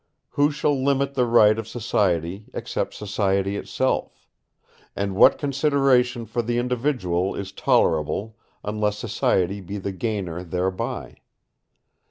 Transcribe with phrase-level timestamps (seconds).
[0.29, 4.27] Who shall limit the right of society except society itself?
[4.95, 11.17] And what consideration for the individual is tolerable unless society be the gainer thereby?